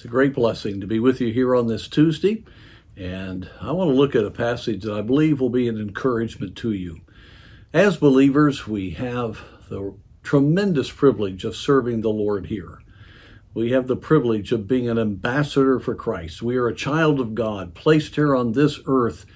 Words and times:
It's 0.00 0.06
a 0.06 0.08
great 0.08 0.32
blessing 0.32 0.80
to 0.80 0.86
be 0.86 0.98
with 0.98 1.20
you 1.20 1.30
here 1.30 1.54
on 1.54 1.66
this 1.66 1.86
Tuesday. 1.86 2.42
And 2.96 3.50
I 3.60 3.72
want 3.72 3.90
to 3.90 3.94
look 3.94 4.14
at 4.14 4.24
a 4.24 4.30
passage 4.30 4.84
that 4.84 4.94
I 4.94 5.02
believe 5.02 5.42
will 5.42 5.50
be 5.50 5.68
an 5.68 5.76
encouragement 5.76 6.56
to 6.56 6.72
you. 6.72 7.02
As 7.74 7.98
believers, 7.98 8.66
we 8.66 8.92
have 8.92 9.42
the 9.68 9.94
tremendous 10.22 10.90
privilege 10.90 11.44
of 11.44 11.54
serving 11.54 12.00
the 12.00 12.08
Lord 12.08 12.46
here. 12.46 12.80
We 13.52 13.72
have 13.72 13.88
the 13.88 13.96
privilege 13.96 14.52
of 14.52 14.66
being 14.66 14.88
an 14.88 14.98
ambassador 14.98 15.78
for 15.78 15.94
Christ. 15.94 16.40
We 16.40 16.56
are 16.56 16.68
a 16.68 16.74
child 16.74 17.20
of 17.20 17.34
God, 17.34 17.74
placed 17.74 18.14
here 18.14 18.34
on 18.34 18.52
this 18.52 18.80
earth 18.86 19.26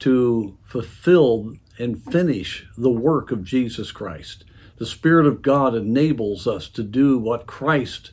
to 0.00 0.58
fulfill 0.64 1.54
and 1.78 2.02
finish 2.02 2.66
the 2.76 2.90
work 2.90 3.30
of 3.30 3.44
Jesus 3.44 3.92
Christ. 3.92 4.42
The 4.76 4.86
Spirit 4.86 5.26
of 5.26 5.40
God 5.40 5.76
enables 5.76 6.48
us 6.48 6.68
to 6.70 6.82
do 6.82 7.16
what 7.16 7.46
Christ 7.46 8.10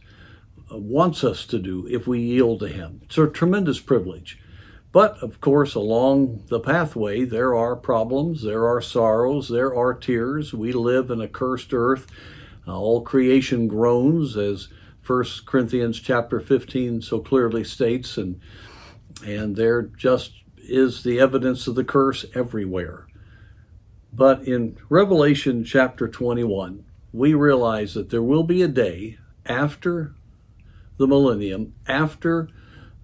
wants 0.72 1.24
us 1.24 1.46
to 1.48 1.60
do 1.60 1.88
if 1.90 2.08
we 2.08 2.20
yield 2.20 2.60
to 2.60 2.68
Him. 2.68 3.02
It's 3.04 3.18
a 3.18 3.28
tremendous 3.28 3.80
privilege. 3.80 4.40
But 4.92 5.22
of 5.22 5.42
course, 5.42 5.76
along 5.76 6.46
the 6.48 6.60
pathway, 6.60 7.26
there 7.26 7.56
are 7.56 7.76
problems, 7.76 8.44
there 8.44 8.68
are 8.68 8.82
sorrows, 8.82 9.50
there 9.50 9.76
are 9.76 9.94
tears. 9.94 10.54
We 10.54 10.72
live 10.72 11.12
in 11.12 11.22
a 11.22 11.28
cursed 11.28 11.74
earth. 11.74 12.08
Uh, 12.68 12.78
all 12.78 13.02
creation 13.02 13.68
groans, 13.68 14.36
as 14.36 14.70
1 15.06 15.24
Corinthians 15.46 16.00
chapter 16.00 16.40
15 16.40 17.02
so 17.02 17.20
clearly 17.20 17.64
states, 17.64 18.18
and 18.18 18.42
and 19.26 19.56
there 19.56 19.84
just 19.84 20.34
is 20.58 21.04
the 21.04 21.20
evidence 21.20 21.68
of 21.68 21.76
the 21.76 21.84
curse 21.84 22.26
everywhere. 22.36 23.08
But 24.12 24.44
in 24.48 24.78
Revelation 24.90 25.64
chapter 25.64 26.08
21, 26.08 26.86
we 27.14 27.34
realize 27.34 27.94
that 27.94 28.10
there 28.10 28.22
will 28.22 28.44
be 28.44 28.62
a 28.62 28.68
day 28.68 29.18
after 29.46 30.14
the 30.98 31.08
millennium, 31.08 31.74
after 31.88 32.50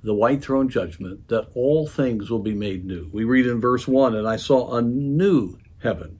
the 0.03 0.13
white 0.13 0.43
throne 0.43 0.67
judgment, 0.67 1.27
that 1.29 1.47
all 1.53 1.87
things 1.87 2.29
will 2.29 2.39
be 2.39 2.53
made 2.53 2.85
new. 2.85 3.09
We 3.13 3.23
read 3.23 3.47
in 3.47 3.61
verse 3.61 3.87
1 3.87 4.15
And 4.15 4.27
I 4.27 4.35
saw 4.35 4.75
a 4.75 4.81
new 4.81 5.57
heaven 5.81 6.19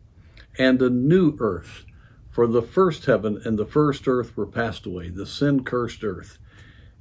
and 0.57 0.81
a 0.81 0.89
new 0.89 1.35
earth, 1.39 1.85
for 2.29 2.47
the 2.47 2.61
first 2.61 3.05
heaven 3.05 3.41
and 3.43 3.57
the 3.57 3.65
first 3.65 4.07
earth 4.07 4.35
were 4.37 4.47
passed 4.47 4.85
away, 4.85 5.09
the 5.09 5.25
sin 5.25 5.63
cursed 5.63 6.03
earth, 6.03 6.37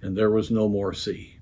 and 0.00 0.16
there 0.16 0.30
was 0.30 0.50
no 0.50 0.68
more 0.68 0.92
sea. 0.92 1.38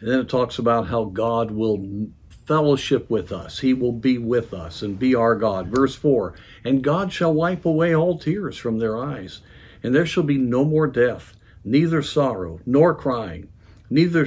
And 0.00 0.10
then 0.10 0.18
it 0.18 0.28
talks 0.28 0.58
about 0.58 0.88
how 0.88 1.04
God 1.04 1.52
will 1.52 2.08
fellowship 2.28 3.08
with 3.08 3.30
us. 3.30 3.60
He 3.60 3.72
will 3.72 3.92
be 3.92 4.18
with 4.18 4.52
us 4.52 4.82
and 4.82 4.98
be 4.98 5.14
our 5.14 5.36
God. 5.36 5.68
Verse 5.68 5.94
4 5.94 6.34
And 6.64 6.82
God 6.82 7.12
shall 7.12 7.32
wipe 7.32 7.64
away 7.64 7.94
all 7.94 8.18
tears 8.18 8.56
from 8.56 8.78
their 8.78 8.98
eyes, 8.98 9.40
and 9.82 9.94
there 9.94 10.06
shall 10.06 10.24
be 10.24 10.38
no 10.38 10.64
more 10.64 10.86
death 10.88 11.34
neither 11.64 12.02
sorrow 12.02 12.60
nor 12.66 12.94
crying, 12.94 13.48
neither 13.88 14.26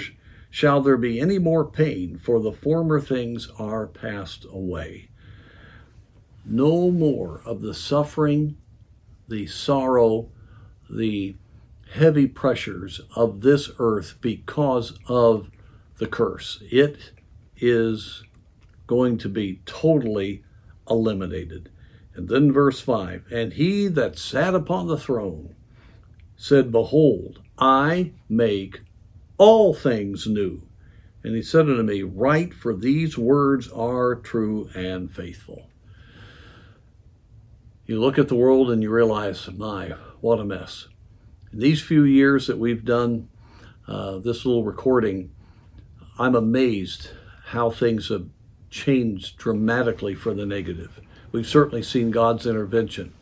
shall 0.49 0.81
there 0.81 0.97
be 0.97 1.19
any 1.19 1.37
more 1.37 1.65
pain, 1.65 2.17
for 2.17 2.39
the 2.39 2.51
former 2.51 2.99
things 2.99 3.49
are 3.59 3.87
passed 3.87 4.45
away. 4.49 5.09
No 6.45 6.91
more 6.91 7.41
of 7.45 7.61
the 7.61 7.73
suffering, 7.73 8.57
the 9.27 9.47
sorrow, 9.47 10.29
the 10.89 11.35
heavy 11.91 12.27
pressures 12.27 13.01
of 13.15 13.41
this 13.41 13.69
earth 13.79 14.15
because 14.21 14.97
of 15.07 15.49
the 15.97 16.07
curse. 16.07 16.61
It 16.71 17.11
is 17.57 18.23
going 18.87 19.17
to 19.19 19.29
be 19.29 19.61
totally 19.65 20.43
eliminated. 20.89 21.69
And 22.13 22.29
then 22.29 22.51
verse 22.51 22.79
5 22.79 23.25
And 23.31 23.53
he 23.53 23.87
that 23.87 24.17
sat 24.17 24.55
upon 24.55 24.87
the 24.87 24.97
throne 24.97 25.55
said, 26.35 26.71
Behold, 26.71 27.41
I 27.57 28.11
make 28.29 28.81
all 29.37 29.73
things 29.73 30.27
new. 30.27 30.61
And 31.23 31.35
he 31.35 31.41
said 31.41 31.61
unto 31.61 31.83
me, 31.83 32.03
Write, 32.03 32.53
for 32.53 32.75
these 32.75 33.17
words 33.17 33.69
are 33.71 34.15
true 34.15 34.69
and 34.75 35.11
faithful. 35.11 35.69
You 37.85 37.99
look 37.99 38.17
at 38.17 38.27
the 38.27 38.35
world 38.35 38.71
and 38.71 38.81
you 38.81 38.89
realize, 38.89 39.49
my, 39.51 39.89
what 40.21 40.39
a 40.39 40.45
mess. 40.45 40.87
In 41.51 41.59
these 41.59 41.81
few 41.81 42.03
years 42.03 42.47
that 42.47 42.57
we've 42.57 42.83
done 42.83 43.29
uh, 43.87 44.17
this 44.17 44.45
little 44.45 44.63
recording, 44.63 45.31
I'm 46.17 46.35
amazed 46.35 47.09
how 47.45 47.69
things 47.69 48.09
have 48.09 48.27
changed 48.69 49.37
dramatically 49.37 50.15
for 50.15 50.33
the 50.33 50.45
negative. 50.45 50.99
We've 51.31 51.47
certainly 51.47 51.83
seen 51.83 52.11
God's 52.11 52.45
intervention. 52.45 53.13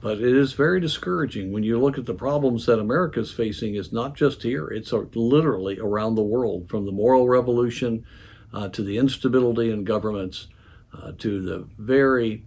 But 0.00 0.18
it 0.18 0.36
is 0.36 0.52
very 0.52 0.78
discouraging 0.80 1.52
when 1.52 1.62
you 1.62 1.80
look 1.80 1.98
at 1.98 2.06
the 2.06 2.14
problems 2.14 2.66
that 2.66 2.78
America 2.78 3.20
is 3.20 3.32
facing. 3.32 3.74
It's 3.74 3.92
not 3.92 4.14
just 4.14 4.42
here, 4.42 4.68
it's 4.68 4.92
literally 4.92 5.78
around 5.78 6.14
the 6.14 6.22
world, 6.22 6.68
from 6.68 6.84
the 6.84 6.92
moral 6.92 7.28
revolution 7.28 8.04
uh, 8.52 8.68
to 8.68 8.82
the 8.82 8.98
instability 8.98 9.70
in 9.70 9.84
governments 9.84 10.48
uh, 10.92 11.12
to 11.18 11.42
the 11.42 11.66
very 11.78 12.44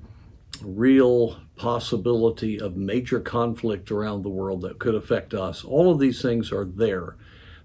real 0.61 1.39
possibility 1.55 2.59
of 2.59 2.75
major 2.75 3.19
conflict 3.19 3.91
around 3.91 4.23
the 4.23 4.29
world 4.29 4.61
that 4.61 4.79
could 4.79 4.95
affect 4.95 5.33
us. 5.33 5.63
All 5.63 5.91
of 5.91 5.99
these 5.99 6.21
things 6.21 6.51
are 6.51 6.65
there. 6.65 7.15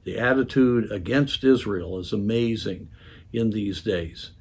The 0.05 0.19
attitude 0.19 0.91
against 0.93 1.44
Israel 1.44 1.99
is 1.99 2.12
amazing 2.12 2.89
in 3.33 3.50
these 3.50 3.83
days. 3.83 4.33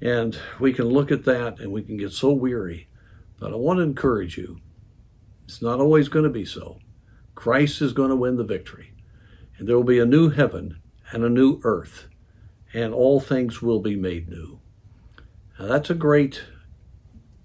And 0.00 0.38
we 0.60 0.72
can 0.72 0.86
look 0.86 1.10
at 1.10 1.24
that 1.24 1.58
and 1.58 1.72
we 1.72 1.82
can 1.82 1.96
get 1.96 2.12
so 2.12 2.30
weary 2.32 2.88
but 3.38 3.52
I 3.52 3.56
want 3.56 3.78
to 3.78 3.82
encourage 3.82 4.36
you 4.36 4.60
it's 5.44 5.62
not 5.62 5.80
always 5.80 6.08
going 6.08 6.24
to 6.24 6.30
be 6.30 6.44
so. 6.44 6.80
Christ 7.34 7.80
is 7.80 7.92
going 7.92 8.10
to 8.10 8.16
win 8.16 8.36
the 8.36 8.44
victory, 8.44 8.92
and 9.56 9.68
there 9.68 9.76
will 9.76 9.84
be 9.84 10.00
a 10.00 10.06
new 10.06 10.30
heaven 10.30 10.80
and 11.12 11.22
a 11.22 11.28
new 11.28 11.60
earth, 11.62 12.08
and 12.74 12.92
all 12.92 13.20
things 13.20 13.62
will 13.62 13.80
be 13.80 13.94
made 13.94 14.28
new. 14.28 14.58
Now, 15.58 15.66
that's 15.66 15.90
a 15.90 15.94
great 15.94 16.42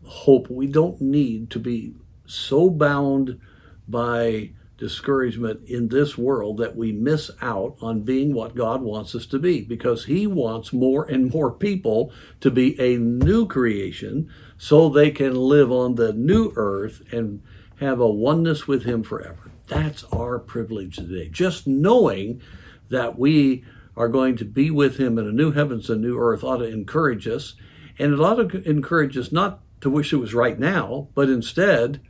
hope. 0.03 0.49
We 0.49 0.65
don't 0.65 0.99
need 0.99 1.51
to 1.51 1.59
be 1.59 1.93
so 2.25 2.69
bound 2.69 3.39
by 3.87 4.51
discouragement 4.81 5.61
in 5.69 5.89
this 5.89 6.17
world 6.17 6.57
that 6.57 6.75
we 6.75 6.91
miss 6.91 7.29
out 7.39 7.77
on 7.81 8.01
being 8.01 8.33
what 8.33 8.55
God 8.55 8.81
wants 8.81 9.13
us 9.13 9.27
to 9.27 9.37
be 9.37 9.61
because 9.61 10.05
He 10.05 10.25
wants 10.25 10.73
more 10.73 11.05
and 11.05 11.31
more 11.31 11.51
people 11.51 12.11
to 12.39 12.49
be 12.49 12.77
a 12.81 12.97
new 12.97 13.45
creation 13.45 14.27
so 14.57 14.89
they 14.89 15.11
can 15.11 15.35
live 15.35 15.71
on 15.71 15.93
the 15.95 16.13
new 16.13 16.51
earth 16.55 17.03
and 17.11 17.43
have 17.79 17.99
a 17.99 18.09
oneness 18.09 18.67
with 18.67 18.83
Him 18.83 19.03
forever. 19.03 19.51
That's 19.67 20.03
our 20.05 20.39
privilege 20.39 20.95
today. 20.95 21.29
Just 21.29 21.67
knowing 21.67 22.41
that 22.89 23.19
we 23.19 23.63
are 23.95 24.09
going 24.09 24.35
to 24.37 24.45
be 24.45 24.71
with 24.71 24.97
Him 24.97 25.19
in 25.19 25.27
a 25.27 25.31
new 25.31 25.51
heavens 25.51 25.91
and 25.91 26.01
new 26.01 26.17
earth 26.17 26.43
ought 26.43 26.57
to 26.57 26.67
encourage 26.67 27.27
us. 27.27 27.53
And 27.99 28.13
it 28.13 28.19
ought 28.19 28.49
to 28.49 28.67
encourage 28.67 29.15
us 29.15 29.31
not 29.31 29.59
to 29.81 29.91
wish 29.91 30.11
it 30.11 30.17
was 30.17 30.33
right 30.33 30.57
now, 30.57 31.09
but 31.13 31.29
instead 31.29 32.01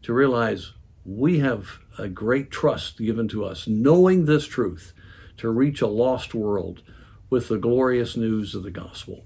to 0.00 0.14
realize 0.14 0.72
we 1.04 1.40
have 1.40 1.80
a 1.98 2.08
great 2.08 2.50
trust 2.50 2.98
given 2.98 3.28
to 3.28 3.44
us, 3.44 3.66
knowing 3.66 4.24
this 4.24 4.46
truth 4.46 4.92
to 5.38 5.50
reach 5.50 5.80
a 5.80 5.86
lost 5.86 6.34
world 6.34 6.82
with 7.30 7.48
the 7.48 7.58
glorious 7.58 8.16
news 8.16 8.54
of 8.54 8.62
the 8.62 8.70
gospel. 8.70 9.24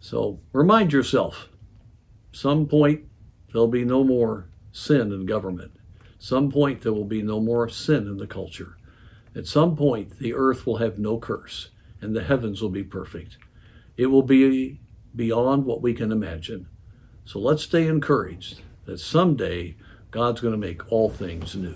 So 0.00 0.40
remind 0.52 0.92
yourself, 0.92 1.48
some 2.32 2.66
point 2.66 3.04
there'll 3.52 3.68
be 3.68 3.84
no 3.84 4.04
more 4.04 4.48
sin 4.72 5.12
in 5.12 5.26
government. 5.26 5.72
Some 6.18 6.50
point 6.50 6.82
there 6.82 6.92
will 6.92 7.04
be 7.04 7.22
no 7.22 7.40
more 7.40 7.68
sin 7.68 8.06
in 8.06 8.16
the 8.16 8.26
culture. 8.26 8.76
At 9.36 9.46
some 9.46 9.76
point 9.76 10.18
the 10.18 10.34
earth 10.34 10.66
will 10.66 10.78
have 10.78 10.98
no 10.98 11.18
curse 11.18 11.70
and 12.00 12.14
the 12.14 12.24
heavens 12.24 12.60
will 12.60 12.70
be 12.70 12.84
perfect. 12.84 13.38
It 13.96 14.06
will 14.06 14.22
be 14.22 14.80
beyond 15.14 15.64
what 15.64 15.80
we 15.80 15.94
can 15.94 16.12
imagine. 16.12 16.66
So 17.24 17.38
let's 17.38 17.62
stay 17.62 17.86
encouraged 17.86 18.60
that 18.84 18.98
someday 18.98 19.76
God's 20.14 20.40
going 20.40 20.52
to 20.52 20.58
make 20.58 20.92
all 20.92 21.10
things 21.10 21.56
new. 21.56 21.74